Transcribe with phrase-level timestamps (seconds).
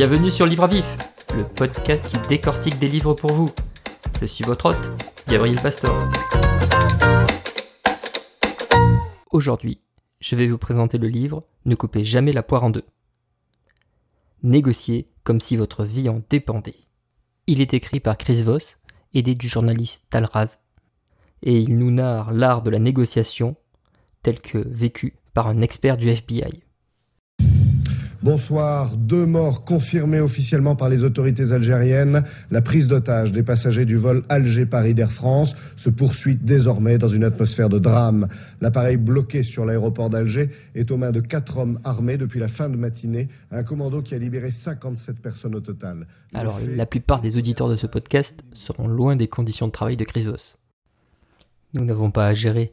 [0.00, 0.96] Bienvenue sur Livre à Vif,
[1.36, 3.50] le podcast qui décortique des livres pour vous.
[4.18, 4.90] Je suis votre hôte,
[5.28, 5.94] Gabriel Pastor.
[9.30, 9.82] Aujourd'hui,
[10.18, 12.86] je vais vous présenter le livre Ne coupez jamais la poire en deux.
[14.42, 16.80] Négocier comme si votre vie en dépendait.
[17.46, 18.78] Il est écrit par Chris Voss,
[19.12, 20.60] aidé du journaliste Tal Raz,
[21.42, 23.54] et il nous narre l'art de la négociation
[24.22, 26.62] tel que vécu par un expert du FBI.
[28.22, 28.98] Bonsoir.
[28.98, 32.22] Deux morts confirmées officiellement par les autorités algériennes.
[32.50, 37.24] La prise d'otage des passagers du vol Alger-Paris d'Air France se poursuit désormais dans une
[37.24, 38.28] atmosphère de drame.
[38.60, 42.68] L'appareil bloqué sur l'aéroport d'Alger est aux mains de quatre hommes armés depuis la fin
[42.68, 43.28] de matinée.
[43.50, 46.06] Un commando qui a libéré 57 personnes au total.
[46.34, 50.04] Alors, la plupart des auditeurs de ce podcast seront loin des conditions de travail de
[50.04, 50.58] Chris Voss.
[51.72, 52.70] Nous n'avons pas à gérer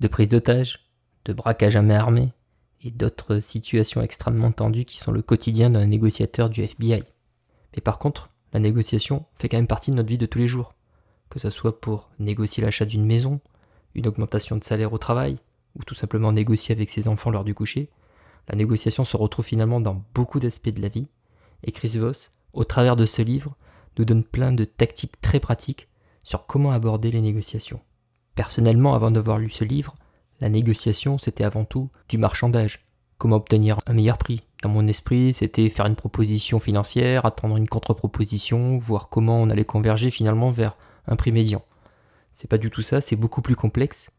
[0.00, 0.78] de prise d'otage,
[1.26, 2.32] de braquage à main armée,
[2.82, 7.02] et d'autres situations extrêmement tendues qui sont le quotidien d'un négociateur du FBI.
[7.74, 10.48] Mais par contre, la négociation fait quand même partie de notre vie de tous les
[10.48, 10.74] jours.
[11.28, 13.40] Que ce soit pour négocier l'achat d'une maison,
[13.94, 15.36] une augmentation de salaire au travail,
[15.78, 17.90] ou tout simplement négocier avec ses enfants lors du coucher,
[18.48, 21.08] la négociation se retrouve finalement dans beaucoup d'aspects de la vie,
[21.64, 23.56] et Chris Voss, au travers de ce livre,
[23.98, 25.88] nous donne plein de tactiques très pratiques
[26.22, 27.80] sur comment aborder les négociations.
[28.34, 29.94] Personnellement, avant d'avoir lu ce livre,
[30.40, 32.78] la négociation, c'était avant tout du marchandage.
[33.18, 34.42] Comment obtenir un meilleur prix?
[34.62, 39.64] Dans mon esprit, c'était faire une proposition financière, attendre une contre-proposition, voir comment on allait
[39.64, 41.62] converger finalement vers un prix médian.
[42.32, 44.10] C'est pas du tout ça, c'est beaucoup plus complexe.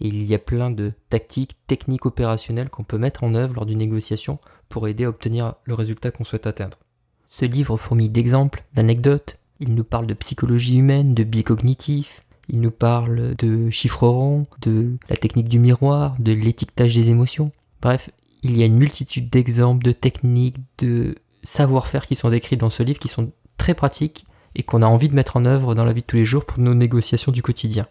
[0.00, 3.66] Et il y a plein de tactiques, techniques opérationnelles qu'on peut mettre en œuvre lors
[3.66, 6.78] d'une négociation pour aider à obtenir le résultat qu'on souhaite atteindre.
[7.26, 12.60] Ce livre fourmille d'exemples, d'anecdotes, il nous parle de psychologie humaine, de biais cognitifs, il
[12.60, 17.52] nous parle de chiffres ronds, de la technique du miroir, de l'étiquetage des émotions.
[17.80, 18.10] Bref,
[18.42, 22.82] il y a une multitude d'exemples, de techniques, de savoir-faire qui sont décrits dans ce
[22.82, 25.92] livre qui sont très pratiques et qu'on a envie de mettre en œuvre dans la
[25.92, 27.86] vie de tous les jours pour nos négociations du quotidien.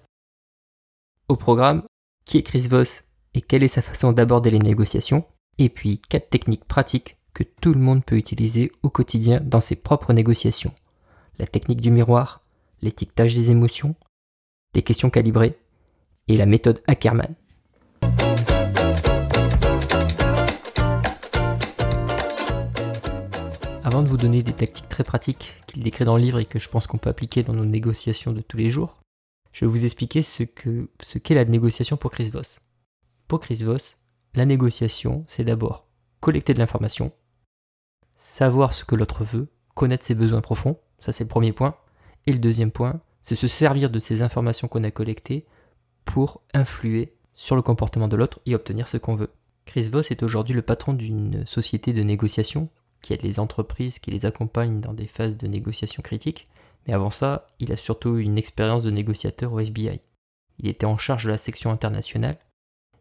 [1.27, 1.83] Au programme,
[2.25, 5.25] qui est Chris Voss et quelle est sa façon d'aborder les négociations,
[5.57, 9.75] et puis quatre techniques pratiques que tout le monde peut utiliser au quotidien dans ses
[9.75, 10.73] propres négociations.
[11.39, 12.41] La technique du miroir,
[12.81, 13.95] l'étiquetage des émotions,
[14.73, 15.57] les questions calibrées
[16.28, 17.35] et la méthode Ackerman.
[23.83, 26.57] Avant de vous donner des tactiques très pratiques qu'il décrit dans le livre et que
[26.57, 29.01] je pense qu'on peut appliquer dans nos négociations de tous les jours,
[29.51, 32.59] je vais vous expliquer ce qu'est ce qu'est la négociation pour Chris Voss.
[33.28, 33.97] Pour Chris Voss,
[34.33, 35.85] la négociation, c'est d'abord
[36.22, 37.12] collecter de l'information,
[38.16, 41.75] savoir ce que l'autre veut, connaître ses besoins profonds, ça c'est le premier point.
[42.25, 45.45] Et le deuxième point, c'est se servir de ces informations qu'on a collectées
[46.06, 49.31] pour influer sur le comportement de l'autre et obtenir ce qu'on veut.
[49.66, 52.69] Chris Voss est aujourd'hui le patron d'une société de négociation
[53.01, 56.47] qui aide les entreprises qui les accompagnent dans des phases de négociation critiques,
[56.85, 60.01] mais avant ça, il a surtout une expérience de négociateur au FBI.
[60.59, 62.38] Il était en charge de la section internationale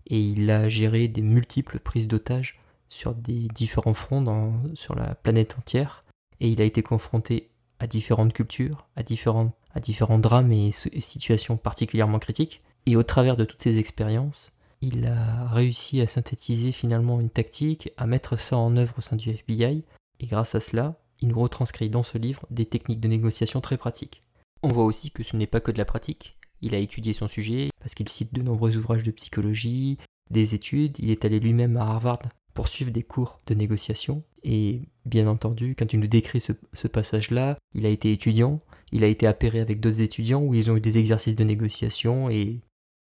[0.07, 5.57] et il a géré des multiples prises d'otages sur des différents fronts sur la planète
[5.59, 6.05] entière
[6.41, 11.57] et il a été confronté à différentes cultures, à, différentes, à différents drames et situations
[11.57, 12.63] particulièrement critiques.
[12.87, 17.93] Et au travers de toutes ces expériences, il a réussi à synthétiser finalement une tactique,
[17.97, 19.85] à mettre ça en œuvre au sein du FBI,
[20.19, 23.77] et grâce à cela, il nous retranscrit dans ce livre des techniques de négociation très
[23.77, 24.23] pratiques.
[24.65, 26.37] On voit aussi que ce n'est pas que de la pratique.
[26.61, 29.99] Il a étudié son sujet parce qu'il cite de nombreux ouvrages de psychologie,
[30.31, 32.23] des études, il est allé lui-même à Harvard
[32.55, 34.23] pour suivre des cours de négociation.
[34.45, 38.61] Et bien entendu, quand il nous décrit ce, passage-là, il a été étudiant,
[38.93, 42.29] il a été appairé avec d'autres étudiants où ils ont eu des exercices de négociation
[42.29, 42.61] et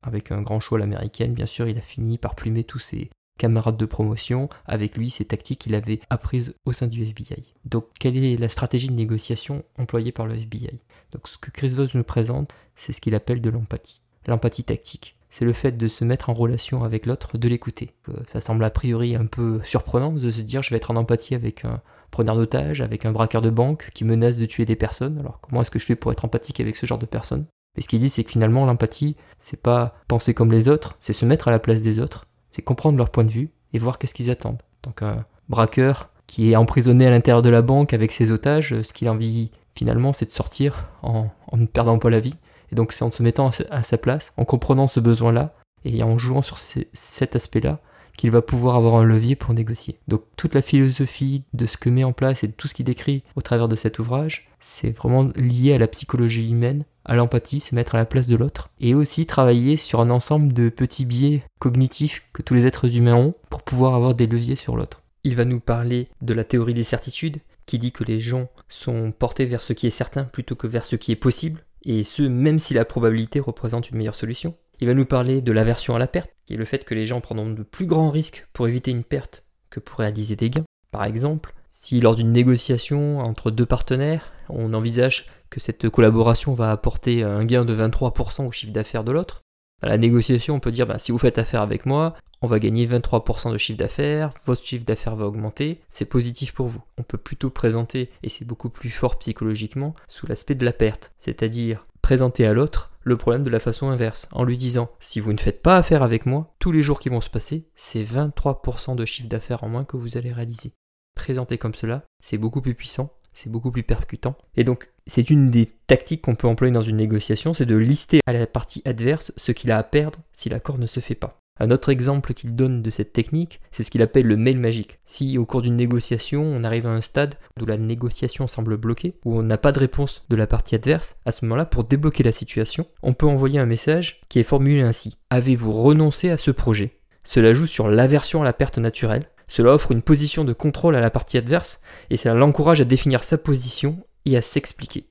[0.03, 3.09] avec un grand choix à l'américaine, bien sûr, il a fini par plumer tous ses
[3.39, 7.53] camarades de promotion, avec lui ses tactiques qu'il avait apprises au sein du FBI.
[7.65, 10.79] Donc quelle est la stratégie de négociation employée par le FBI
[11.11, 14.03] Donc ce que Chris Voss nous présente, c'est ce qu'il appelle de l'empathie.
[14.27, 17.95] L'empathie tactique c'est le fait de se mettre en relation avec l'autre, de l'écouter.
[18.07, 20.95] Euh, ça semble a priori un peu surprenant de se dire je vais être en
[20.95, 21.81] empathie avec un
[22.11, 25.17] preneur d'otage, avec un braqueur de banque qui menace de tuer des personnes.
[25.17, 27.47] Alors comment est-ce que je fais pour être empathique avec ce genre de personnes?
[27.75, 31.13] Et ce qu'il dit c'est que finalement l'empathie, c'est pas penser comme les autres, c'est
[31.13, 33.97] se mettre à la place des autres, c'est comprendre leur point de vue et voir
[33.97, 34.61] qu'est-ce qu'ils attendent.
[34.83, 38.93] Donc un braqueur qui est emprisonné à l'intérieur de la banque avec ses otages, ce
[38.93, 42.35] qu'il a envie finalement c'est de sortir en, en ne perdant pas la vie.
[42.73, 45.53] Et donc c'est en se mettant à sa place, en comprenant ce besoin-là,
[45.85, 47.79] et en jouant sur cet aspect-là,
[48.17, 49.99] qu'il va pouvoir avoir un levier pour négocier.
[50.07, 52.87] Donc toute la philosophie de ce que met en place et de tout ce qu'il
[52.87, 57.59] décrit au travers de cet ouvrage, c'est vraiment lié à la psychologie humaine, à l'empathie,
[57.59, 61.05] se mettre à la place de l'autre, et aussi travailler sur un ensemble de petits
[61.05, 65.03] biais cognitifs que tous les êtres humains ont pour pouvoir avoir des leviers sur l'autre.
[65.23, 67.37] Il va nous parler de la théorie des certitudes,
[67.67, 70.85] qui dit que les gens sont portés vers ce qui est certain plutôt que vers
[70.85, 74.55] ce qui est possible, et ce même si la probabilité représente une meilleure solution.
[74.79, 77.05] Il va nous parler de l'aversion à la perte, qui est le fait que les
[77.05, 80.65] gens prendront de plus grands risques pour éviter une perte que pour réaliser des gains.
[80.91, 86.71] Par exemple, si lors d'une négociation entre deux partenaires, on envisage que cette collaboration va
[86.71, 89.42] apporter un gain de 23% au chiffre d'affaires de l'autre,
[89.85, 92.85] la négociation, on peut dire bah, si vous faites affaire avec moi, on va gagner
[92.85, 96.83] 23% de chiffre d'affaires, votre chiffre d'affaires va augmenter, c'est positif pour vous.
[96.97, 101.13] On peut plutôt présenter, et c'est beaucoup plus fort psychologiquement, sous l'aspect de la perte,
[101.19, 105.31] c'est-à-dire présenter à l'autre le problème de la façon inverse, en lui disant si vous
[105.31, 108.95] ne faites pas affaire avec moi, tous les jours qui vont se passer, c'est 23%
[108.95, 110.73] de chiffre d'affaires en moins que vous allez réaliser.
[111.15, 114.35] Présenter comme cela, c'est beaucoup plus puissant c'est beaucoup plus percutant.
[114.55, 118.21] Et donc, c'est une des tactiques qu'on peut employer dans une négociation, c'est de lister
[118.25, 121.39] à la partie adverse ce qu'il a à perdre si l'accord ne se fait pas.
[121.59, 124.99] Un autre exemple qu'il donne de cette technique, c'est ce qu'il appelle le mail magique.
[125.05, 129.19] Si au cours d'une négociation, on arrive à un stade où la négociation semble bloquée,
[129.23, 132.23] où on n'a pas de réponse de la partie adverse, à ce moment-là, pour débloquer
[132.23, 135.17] la situation, on peut envoyer un message qui est formulé ainsi.
[135.29, 136.97] Avez-vous renoncé à ce projet?
[137.23, 140.99] Cela joue sur l'aversion à la perte naturelle, cela offre une position de contrôle à
[140.99, 141.79] la partie adverse
[142.09, 145.05] et cela l'encourage à définir sa position et à s'expliquer.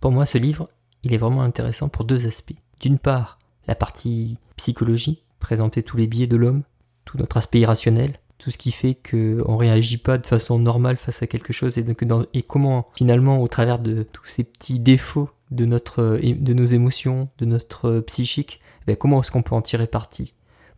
[0.00, 0.64] Pour moi, ce livre,
[1.04, 2.56] il est vraiment intéressant pour deux aspects.
[2.80, 3.38] D'une part,
[3.68, 6.64] la partie psychologie, présenter tous les biais de l'homme,
[7.04, 10.96] tout notre aspect irrationnel, tout ce qui fait qu'on ne réagit pas de façon normale
[10.96, 15.66] face à quelque chose et, comment finalement au travers de tous ces petits défauts de
[15.66, 20.34] nos émotions, de notre psychique, ben, comment est-ce qu'on peut en tirer parti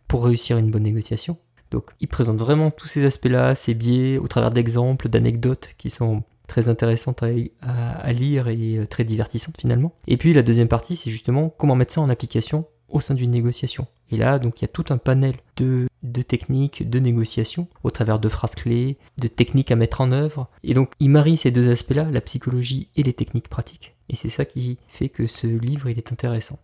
[0.07, 1.39] pour réussir une bonne négociation?
[1.71, 6.23] Donc il présente vraiment tous ces aspects-là, ces biais, au travers d'exemples, d'anecdotes qui sont
[6.47, 9.93] très intéressantes à, lire et euh, très divertissantes finalement.
[10.07, 13.31] Et puis la deuxième partie, c'est justement comment mettre ça en application au sein d'une
[13.31, 13.87] négociation.
[14.11, 15.87] Et là, donc, il y a tout un panel de,
[16.21, 20.49] techniques de négociation au travers de phrases clés, de techniques à mettre en œuvre.
[20.63, 23.95] Et donc, il marie ces deux aspects-là, la psychologie et les techniques pratiques.
[24.09, 26.59] Et c'est ça qui fait que ce livre, il est intéressant.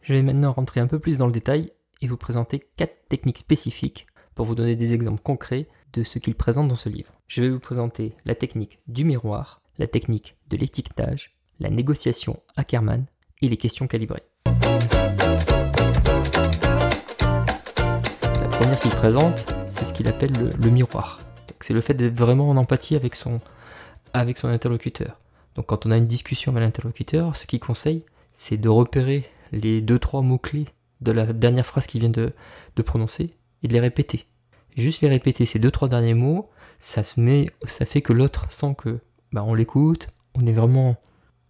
[0.00, 1.70] Je vais maintenant rentrer un peu plus dans le détail
[2.00, 4.06] et vous présenter quatre techniques spécifiques
[4.38, 7.10] pour vous donner des exemples concrets de ce qu'il présente dans ce livre.
[7.26, 13.06] Je vais vous présenter la technique du miroir, la technique de l'étiquetage, la négociation Ackerman
[13.42, 14.22] et les questions calibrées.
[14.46, 14.52] La
[18.48, 21.18] première qu'il présente, c'est ce qu'il appelle le, miroir.
[21.58, 23.40] C'est le fait d'être vraiment en empathie avec son,
[24.12, 25.18] avec son interlocuteur.
[25.56, 29.80] Donc quand on a une discussion avec l'interlocuteur, ce qu'il conseille, c'est de repérer les
[29.80, 30.68] deux trois mots-clés
[31.00, 32.32] de la dernière phrase qu'il vient de
[32.84, 33.34] prononcer
[33.64, 34.27] et de les répéter.
[34.78, 36.48] Juste les répéter ces deux trois derniers mots,
[36.78, 39.00] ça se met, ça fait que l'autre sent que
[39.32, 40.96] bah, on l'écoute, on est vraiment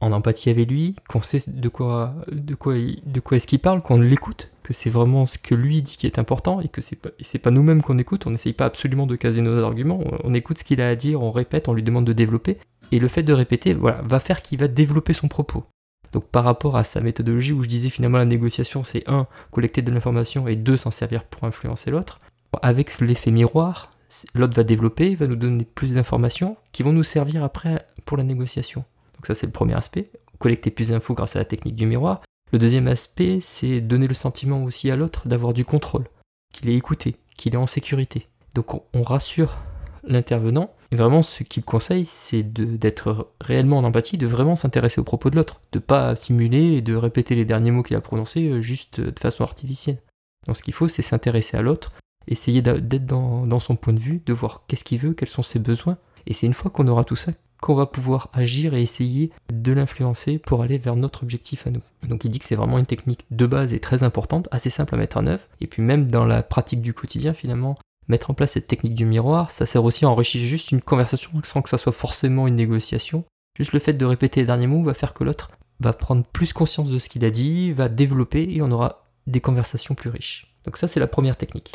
[0.00, 3.82] en empathie avec lui, qu'on sait de quoi, de quoi, de quoi est-ce qu'il parle,
[3.82, 6.96] qu'on l'écoute, que c'est vraiment ce que lui dit qui est important et que c'est
[6.96, 7.10] pas,
[7.42, 10.64] pas nous-mêmes qu'on écoute, on n'essaye pas absolument de caser nos arguments, on, écoute ce
[10.64, 12.56] qu'il a à dire, on répète, on lui demande de développer,
[12.92, 15.64] et le fait de répéter, voilà, va faire qu'il va développer son propos.
[16.12, 19.82] Donc par rapport à sa méthodologie où je disais finalement la négociation c'est un, collecter
[19.82, 22.20] de l'information et deux, s'en servir pour influencer l'autre,
[22.62, 23.90] avec l'effet miroir,
[24.34, 28.24] l'autre va développer, va nous donner plus d'informations qui vont nous servir après pour la
[28.24, 28.84] négociation.
[29.14, 32.22] Donc ça c'est le premier aspect, collecter plus d'infos grâce à la technique du miroir.
[32.52, 36.08] Le deuxième aspect, c'est donner le sentiment aussi à l'autre d'avoir du contrôle,
[36.52, 38.26] qu'il est écouté, qu'il est en sécurité.
[38.54, 39.58] Donc on rassure
[40.04, 40.74] l'intervenant.
[40.90, 45.28] Et vraiment, ce qu'il conseille, c'est d'être réellement en empathie, de vraiment s'intéresser aux propos
[45.28, 48.60] de l'autre, de pas simuler et de répéter les derniers mots qu'il a prononcés euh,
[48.62, 49.98] juste de façon artificielle.
[50.46, 51.92] Donc ce qu'il faut, c'est s'intéresser à l'autre,
[52.28, 55.58] essayer d'être dans, son point de vue, de voir qu'est-ce qu'il veut, quels sont ses
[55.58, 55.96] besoins.
[56.26, 59.72] Et c'est une fois qu'on aura tout ça qu'on va pouvoir agir et essayer de
[59.72, 61.82] l'influencer pour aller vers notre objectif à nous.
[62.06, 64.94] Donc il dit que c'est vraiment une technique de base et très importante, assez simple
[64.94, 65.42] à mettre en œuvre.
[65.60, 67.74] Et puis même dans la pratique du quotidien, finalement,
[68.06, 71.30] mettre en place cette technique du miroir, ça sert aussi à enrichir juste une conversation
[71.42, 73.24] sans que ça soit forcément une négociation.
[73.56, 76.52] Juste le fait de répéter les derniers mots va faire que l'autre va prendre plus
[76.52, 80.54] conscience de ce qu'il a dit, va développer et on aura des conversations plus riches.
[80.64, 81.72] Donc ça c'est la première technique.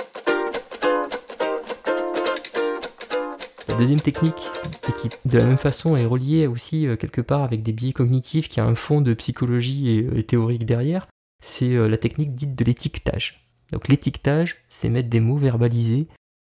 [3.67, 4.51] La deuxième technique,
[4.89, 7.93] et qui de la même façon est reliée aussi euh, quelque part avec des biais
[7.93, 11.07] cognitifs, qui a un fond de psychologie et, euh, théorique derrière,
[11.41, 13.47] c'est euh, la technique dite de l'étiquetage.
[13.71, 16.07] Donc l'étiquetage, c'est mettre des mots verbalisés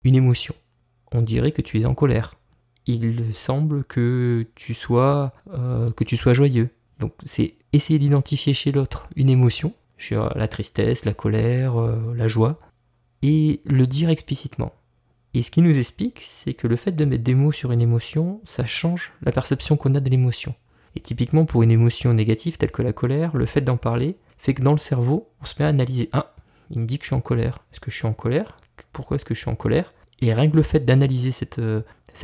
[0.03, 0.53] une émotion.
[1.11, 2.35] On dirait que tu es en colère.
[2.85, 5.33] Il semble que tu sois,
[5.95, 6.69] que tu sois joyeux.
[6.99, 9.73] Donc c'est essayer d'identifier chez l'autre une émotion,
[10.11, 11.75] la tristesse, la colère,
[12.15, 12.59] la joie,
[13.21, 14.71] et le dire explicitement.
[15.33, 17.81] Et ce qui nous explique, c'est que le fait de mettre des mots sur une
[17.81, 20.55] émotion, ça change la perception qu'on a de l'émotion.
[20.95, 24.53] Et typiquement pour une émotion négative telle que la colère, le fait d'en parler fait
[24.53, 26.09] que dans le cerveau, on se met à analyser.
[26.13, 26.33] Ah,
[26.71, 27.59] il me dit que je suis en colère.
[27.71, 28.57] Est-ce que je suis en colère?
[28.93, 29.93] Pourquoi est-ce que je suis en colère?
[30.21, 31.81] Et rien que le fait d'analyser cette, euh,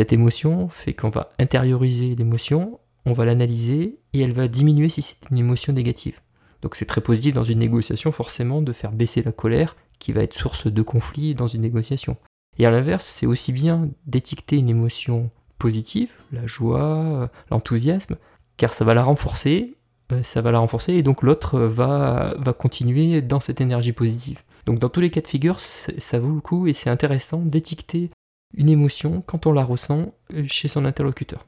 [0.10, 5.30] émotion fait qu'on va intérioriser l'émotion, on va l'analyser et elle va diminuer si c'est
[5.30, 6.22] une émotion négative.
[6.62, 10.24] Donc c'est très positif dans une négociation forcément de faire baisser la colère qui va
[10.24, 12.18] être source de conflit dans une négociation.
[12.58, 18.18] Et à l'inverse, c'est aussi bien d'étiqueter une émotion positive, la joie, l'enthousiasme,
[18.58, 19.76] car ça va la renforcer,
[20.12, 24.44] euh, ça va la renforcer et donc l'autre va, va continuer dans cette énergie positive.
[24.66, 28.12] Donc dans tous les cas de figure, ça vaut le coup et c'est intéressant d'étiqueter
[28.56, 31.46] une émotion quand on la ressent euh, chez son interlocuteur.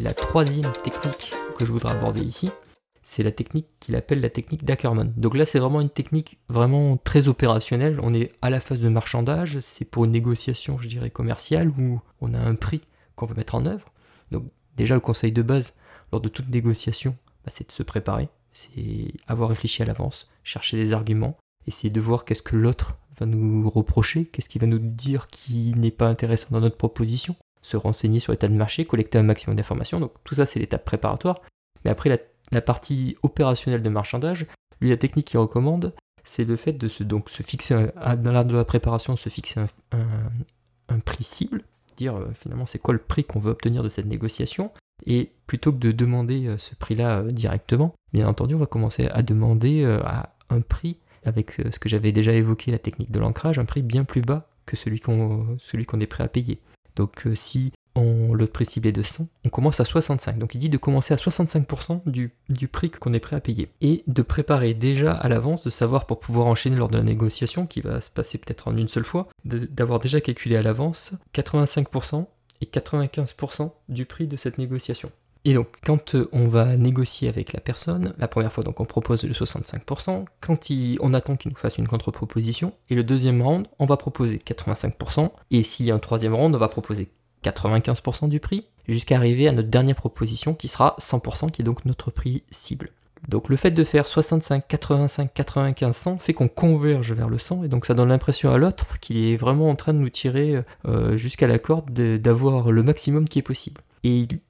[0.00, 2.50] La troisième technique que je voudrais aborder ici,
[3.12, 5.12] c'est la technique qu'il appelle la technique d'Ackerman.
[5.18, 8.00] Donc là, c'est vraiment une technique vraiment très opérationnelle.
[8.02, 12.00] On est à la phase de marchandage, c'est pour une négociation, je dirais, commerciale où
[12.22, 12.80] on a un prix
[13.14, 13.92] qu'on veut mettre en œuvre.
[14.30, 14.44] Donc
[14.78, 15.74] déjà, le conseil de base
[16.10, 17.14] lors de toute négociation,
[17.44, 22.00] bah, c'est de se préparer, c'est avoir réfléchi à l'avance, chercher des arguments, essayer de
[22.00, 26.08] voir qu'est-ce que l'autre va nous reprocher, qu'est-ce qu'il va nous dire qui n'est pas
[26.08, 30.00] intéressant dans notre proposition, se renseigner sur l'état de marché, collecter un maximum d'informations.
[30.00, 31.42] Donc tout ça, c'est l'étape préparatoire.
[31.84, 32.18] Mais après, la
[32.52, 34.46] la partie opérationnelle de marchandage,
[34.80, 35.94] lui, la technique qu'il recommande,
[36.24, 39.60] c'est le fait de se, donc, se fixer, dans l'art de la préparation, se fixer
[39.90, 41.64] un, prix cible,
[41.96, 44.70] dire euh, finalement c'est quoi le prix qu'on veut obtenir de cette négociation,
[45.06, 49.08] et plutôt que de demander euh, ce prix-là euh, directement, bien entendu, on va commencer
[49.08, 53.58] à demander à un prix, avec ce que j'avais déjà évoqué, la technique de l'ancrage,
[53.58, 56.60] un prix bien plus bas que celui qu'on est prêt à payer.
[56.94, 60.38] Donc si on, le prix ciblé de 100, on commence à 65.
[60.38, 63.68] Donc il dit de commencer à 65% du, du prix qu'on est prêt à payer.
[63.80, 67.66] Et de préparer déjà à l'avance, de savoir pour pouvoir enchaîner lors de la négociation,
[67.66, 72.26] qui va se passer peut-être en une seule fois, d'avoir déjà calculé à l'avance 85%
[72.60, 75.10] et 95% du prix de cette négociation.
[75.44, 79.24] Et donc, quand on va négocier avec la personne, la première fois, donc on propose
[79.24, 80.70] le 65%, quand
[81.00, 85.30] on attend qu'il nous fasse une contre-proposition, et le deuxième round, on va proposer 85%,
[85.50, 87.10] et s'il y a un troisième round, on va proposer
[87.42, 91.84] 95% du prix, jusqu'à arriver à notre dernière proposition qui sera 100%, qui est donc
[91.84, 92.90] notre prix cible.
[93.28, 97.64] Donc le fait de faire 65, 85, 95, 100 fait qu'on converge vers le 100
[97.64, 100.62] et donc ça donne l'impression à l'autre qu'il est vraiment en train de nous tirer
[100.88, 103.80] euh, jusqu'à la corde d'avoir le maximum qui est possible.
[104.02, 104.40] Et il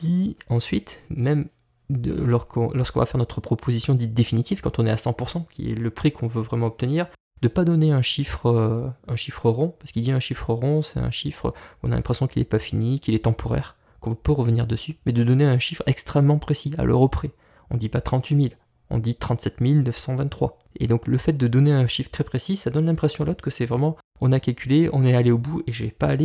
[0.00, 1.46] dit ensuite, même
[1.88, 5.90] lorsqu'on va faire notre proposition dite définitive, quand on est à 100%, qui est le
[5.90, 7.06] prix qu'on veut vraiment obtenir,
[7.42, 10.82] de pas donner un chiffre, euh, un chiffre rond, parce qu'il dit un chiffre rond,
[10.82, 11.52] c'est un chiffre,
[11.82, 15.12] on a l'impression qu'il n'est pas fini, qu'il est temporaire, qu'on peut revenir dessus, mais
[15.12, 17.30] de donner un chiffre extrêmement précis, à l'euro près.
[17.70, 18.54] On dit pas 38 000,
[18.90, 20.58] on dit 37 923.
[20.78, 23.42] Et donc le fait de donner un chiffre très précis, ça donne l'impression à l'autre
[23.42, 26.16] que c'est vraiment, on a calculé, on est allé au bout et j'ai pas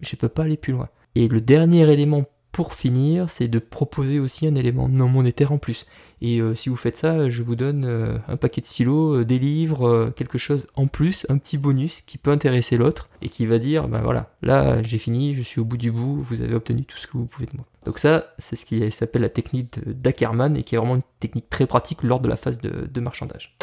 [0.00, 0.88] je peux pas aller plus loin.
[1.14, 2.24] Et le dernier élément
[2.58, 5.86] pour finir, c'est de proposer aussi un élément non monétaire en plus.
[6.20, 9.24] Et euh, si vous faites ça, je vous donne euh, un paquet de stylos, euh,
[9.24, 13.46] des livres, quelque chose en plus, un petit bonus qui peut intéresser l'autre et qui
[13.46, 16.52] va dire, ben voilà, là j'ai fini, je suis au bout du bout, vous avez
[16.52, 17.64] obtenu tout ce que vous pouvez de moi.
[17.86, 21.48] Donc ça, c'est ce qui s'appelle la technique d'Ackerman et qui est vraiment une technique
[21.48, 23.56] très pratique lors de la phase de, de marchandage.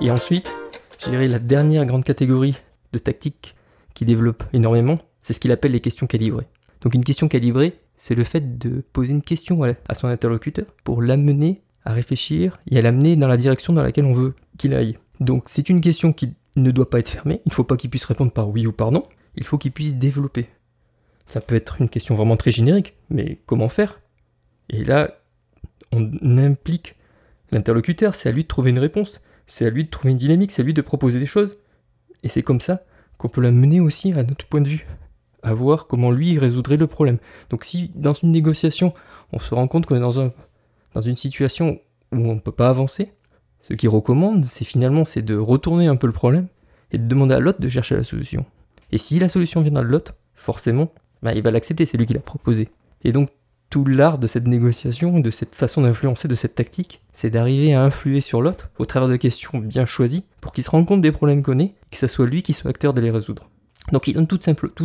[0.00, 0.52] Et ensuite,
[0.98, 2.56] je dirais la dernière grande catégorie
[2.92, 3.54] de tactiques
[3.98, 6.46] qui développe énormément, c'est ce qu'il appelle les questions calibrées.
[6.82, 11.02] Donc une question calibrée, c'est le fait de poser une question à son interlocuteur pour
[11.02, 14.98] l'amener à réfléchir et à l'amener dans la direction dans laquelle on veut qu'il aille.
[15.18, 17.90] Donc c'est une question qui ne doit pas être fermée, il ne faut pas qu'il
[17.90, 19.02] puisse répondre par oui ou par non,
[19.34, 20.46] il faut qu'il puisse développer.
[21.26, 24.00] Ça peut être une question vraiment très générique, mais comment faire?
[24.70, 25.10] Et là,
[25.90, 26.94] on implique
[27.50, 30.52] l'interlocuteur, c'est à lui de trouver une réponse, c'est à lui de trouver une dynamique,
[30.52, 31.58] c'est à lui de proposer des choses.
[32.22, 32.84] Et c'est comme ça
[33.18, 34.86] qu'on peut l'amener aussi à notre point de vue,
[35.42, 37.18] à voir comment lui résoudrait le problème.
[37.50, 38.94] Donc si dans une négociation,
[39.32, 40.32] on se rend compte qu'on est
[40.94, 41.80] dans une situation
[42.12, 43.12] où on ne peut pas avancer,
[43.60, 46.46] ce qu'il recommande, c'est finalement c'est de retourner un peu le problème
[46.92, 48.46] et de demander à l'autre de chercher la solution.
[48.92, 52.14] Et si la solution vient de l'autre, forcément, bah, il va l'accepter, c'est lui qui
[52.14, 52.68] l'a proposé.
[53.02, 53.30] Et donc
[53.70, 57.82] tout l'art de cette négociation, de cette façon d'influencer, de cette tactique, c'est d'arriver à
[57.82, 61.12] influer sur l'autre au travers de questions bien choisies pour qu'il se rende compte des
[61.12, 63.50] problèmes qu'on est, que ce soit lui qui soit acteur de les résoudre.
[63.92, 64.40] Donc il donne tout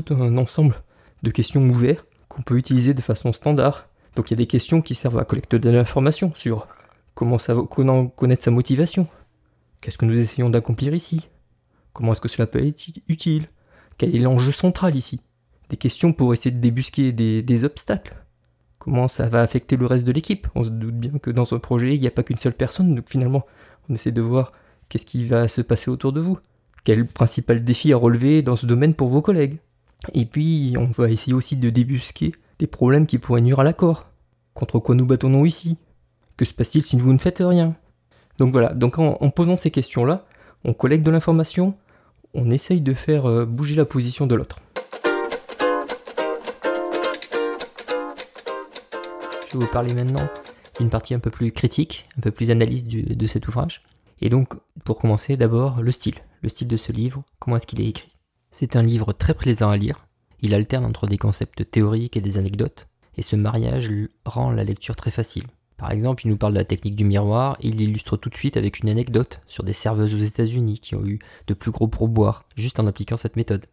[0.09, 0.75] un ensemble
[1.21, 3.87] de questions ouvertes qu'on peut utiliser de façon standard.
[4.15, 6.67] Donc il y a des questions qui servent à collecter de l'information sur
[7.15, 9.07] comment, ça, comment connaître sa motivation,
[9.79, 11.29] qu'est-ce que nous essayons d'accomplir ici,
[11.93, 13.47] comment est-ce que cela peut être utile,
[13.97, 15.21] quel est l'enjeu central ici?
[15.69, 18.22] Des questions pour essayer de débusquer des obstacles
[18.83, 20.47] comment ça va affecter le reste de l'équipe.
[20.55, 22.95] On se doute bien que dans un projet, il n'y a pas qu'une seule personne,
[22.95, 23.45] donc finalement,
[23.89, 24.51] on essaie de voir
[24.89, 26.37] qu'est-ce qui va se passer autour de vous.
[26.83, 29.59] Quel principal défi à relever dans ce domaine pour vos collègues?
[30.13, 34.05] Et puis, on va essayer aussi de débusquer des problèmes qui pourraient nuire à l'accord.
[34.53, 35.77] Contre quoi nous battons-nous ici?
[36.35, 37.75] Que se passe-t-il si vous ne faites rien?
[38.37, 40.25] Donc voilà, donc en, posant ces questions-là,
[40.65, 41.75] on collecte de l'information,
[42.33, 44.57] on essaye de faire euh, bouger la position de l'autre.
[49.53, 50.27] Vais vous parler maintenant
[50.79, 53.81] d'une partie un peu plus critique, un peu plus analyse de cet ouvrage.
[54.21, 56.15] Et donc, pour commencer, d'abord, le style.
[56.41, 58.15] Le style de ce livre, comment est-ce qu'il est écrit?
[58.51, 60.01] C'est un livre très plaisant à lire.
[60.41, 62.87] Il alterne entre des concepts théoriques et des anecdotes.
[63.15, 63.89] Et ce mariage
[64.25, 65.45] rend la lecture très facile.
[65.77, 68.57] Par exemple, il nous parle de la technique du miroir il l'illustre tout de suite
[68.57, 72.45] avec une anecdote sur des serveuses aux États-Unis qui ont eu de plus gros pourboires
[72.55, 73.65] juste en appliquant cette méthode.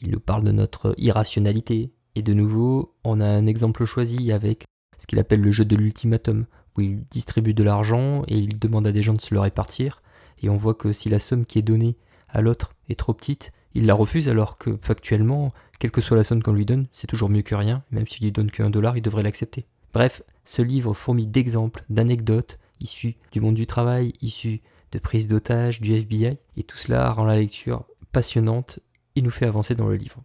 [0.00, 1.90] Il nous parle de notre irrationalité.
[2.14, 4.64] Et de nouveau, on a un exemple choisi avec
[4.98, 8.86] ce qu'il appelle le jeu de l'ultimatum, où il distribue de l'argent et il demande
[8.86, 10.02] à des gens de se le répartir.
[10.42, 11.96] Et on voit que si la somme qui est donnée
[12.28, 15.48] à l'autre est trop petite, il la refuse alors que factuellement,
[15.78, 18.24] quelle que soit la somme qu'on lui donne, c'est toujours mieux que rien, même s'il
[18.24, 19.66] lui donne qu'un dollar, il devrait l'accepter.
[19.92, 24.60] Bref, ce livre fourmille d'exemples, d'anecdotes, issus du monde du travail, issus
[24.92, 28.80] de prises d'otages, du FBI, et tout cela rend la lecture passionnante
[29.14, 30.22] et nous fait avancer dans le livre.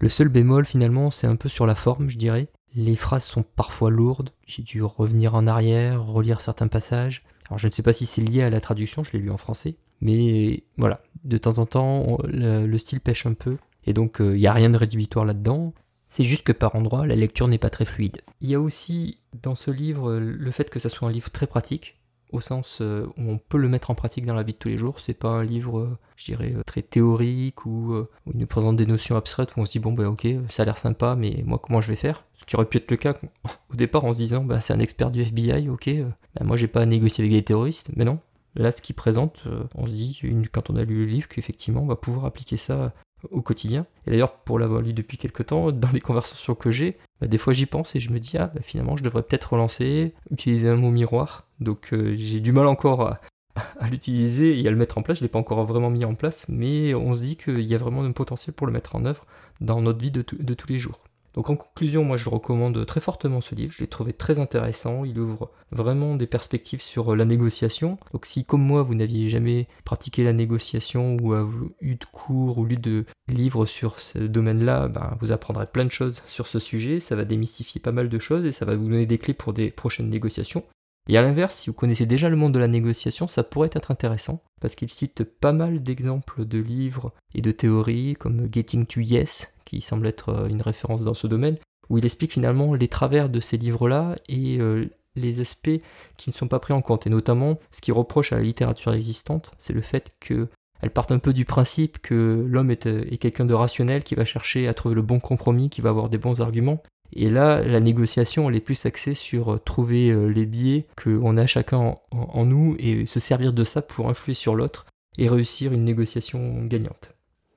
[0.00, 2.48] Le seul bémol finalement, c'est un peu sur la forme, je dirais.
[2.74, 7.22] Les phrases sont parfois lourdes, j'ai dû revenir en arrière, relire certains passages.
[7.48, 9.36] Alors je ne sais pas si c'est lié à la traduction, je l'ai lu en
[9.36, 14.26] français, mais voilà, de temps en temps le, style pêche un peu, et donc il
[14.26, 15.72] euh, n'y a rien de rédhibitoire là-dedans.
[16.06, 18.20] C'est juste que par endroits, la lecture n'est pas très fluide.
[18.40, 21.46] Il y a aussi dans ce livre le fait que ça soit un livre très
[21.46, 21.96] pratique,
[22.34, 24.68] au sens euh, où on peut le mettre en pratique dans la vie de tous
[24.68, 25.00] les jours.
[25.00, 28.76] C'est pas un livre, euh, je dirais, euh, très théorique ou où il nous présente
[28.76, 31.42] des notions abstraites où on se dit bon bah ok, ça a l'air sympa, mais
[31.46, 32.24] moi comment je vais faire?
[32.34, 33.14] Ce qui aurait pu être le cas
[33.72, 35.90] au départ en se disant bah c'est un expert du FBI, ok,
[36.34, 38.18] bah, moi j'ai pas à négocier avec les terroristes, mais non.
[38.56, 39.42] Là, ce qu'il présente,
[39.74, 40.22] on se dit,
[40.52, 42.92] quand on a lu le livre, qu'effectivement, on va pouvoir appliquer ça
[43.30, 43.86] au quotidien.
[44.06, 47.38] Et d'ailleurs, pour l'avoir lu depuis quelques temps, dans les conversations que j'ai, bah, des
[47.38, 50.68] fois j'y pense et je me dis, ah, bah, finalement, je devrais peut-être relancer, utiliser
[50.68, 51.46] un mot miroir.
[51.60, 53.20] Donc euh, j'ai du mal encore à,
[53.90, 55.18] l'utiliser et à le mettre en place.
[55.18, 57.74] Je ne l'ai pas encore vraiment mis en place, mais on se dit qu'il y
[57.74, 59.26] a vraiment un potentiel pour le mettre en œuvre
[59.60, 61.00] dans notre vie de tous les jours.
[61.34, 65.04] Donc en conclusion, moi je recommande très fortement ce livre, je l'ai trouvé très intéressant,
[65.04, 67.98] il ouvre vraiment des perspectives sur euh, la négociation.
[68.12, 71.34] Donc si comme moi vous n'aviez jamais pratiqué la négociation ou
[71.80, 75.90] eu de cours ou lu de livres sur ce domaine-là, ben, vous apprendrez plein de
[75.90, 78.88] choses sur ce sujet, ça va démystifier pas mal de choses et ça va vous
[78.88, 80.64] donner des clés pour des prochaines négociations.
[81.08, 83.90] Et à l'inverse, si vous connaissez déjà le monde de la négociation, ça pourrait être
[83.90, 89.00] intéressant, parce qu'il cite pas mal d'exemples de livres et de théories, comme Getting to
[89.00, 91.56] Yes, qui semble être euh, une référence dans ce domaine,
[91.88, 95.80] où il explique finalement les travers de ces livres-là et euh, les aspects
[96.16, 97.06] qui ne sont pas pris en compte.
[97.06, 101.18] Et notamment, ce qui reproche à la littérature existante, c'est le fait qu'elle parte un
[101.18, 104.74] peu du principe que l'homme est, euh, est quelqu'un de rationnel qui va chercher à
[104.74, 106.82] trouver le bon compromis, qui va avoir des bons arguments,
[107.16, 111.96] et là, la négociation, elle est plus axée sur trouver les biais qu'on a chacun
[112.10, 116.64] en, nous et se servir de ça pour influer sur l'autre et réussir une négociation
[116.64, 117.14] gagnante.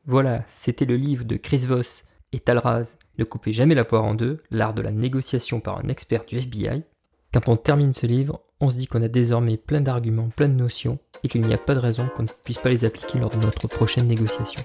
[0.10, 4.16] Voilà, c'était le livre de Chris Voss et Talraz, Ne coupez jamais la poire en
[4.16, 6.84] deux, l'art de la négociation par un expert du FBI.
[7.34, 10.54] Quand on termine ce livre, on se dit qu'on a désormais plein d'arguments, plein de
[10.54, 13.30] notions, et qu'il n'y a pas de raison qu'on ne puisse pas les appliquer lors
[13.30, 14.64] de notre prochaine négociation.